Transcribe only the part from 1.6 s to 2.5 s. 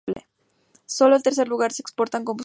se exportan combustibles.